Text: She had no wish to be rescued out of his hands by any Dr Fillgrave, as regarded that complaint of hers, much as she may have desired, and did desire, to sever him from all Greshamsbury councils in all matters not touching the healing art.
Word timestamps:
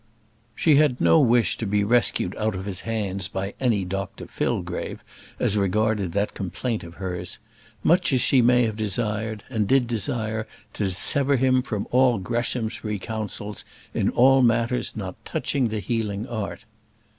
She 0.55 0.77
had 0.77 0.99
no 0.99 1.19
wish 1.19 1.57
to 1.57 1.67
be 1.67 1.83
rescued 1.83 2.35
out 2.35 2.55
of 2.55 2.65
his 2.65 2.81
hands 2.81 3.27
by 3.27 3.53
any 3.59 3.85
Dr 3.85 4.25
Fillgrave, 4.25 5.03
as 5.39 5.55
regarded 5.55 6.11
that 6.13 6.33
complaint 6.33 6.83
of 6.83 6.95
hers, 6.95 7.37
much 7.83 8.11
as 8.11 8.19
she 8.19 8.41
may 8.41 8.65
have 8.65 8.75
desired, 8.75 9.43
and 9.51 9.67
did 9.67 9.85
desire, 9.85 10.47
to 10.73 10.89
sever 10.89 11.35
him 11.35 11.61
from 11.61 11.85
all 11.91 12.17
Greshamsbury 12.17 12.97
councils 12.97 13.63
in 13.93 14.09
all 14.09 14.41
matters 14.41 14.95
not 14.95 15.23
touching 15.23 15.67
the 15.67 15.77
healing 15.79 16.27
art. 16.27 16.65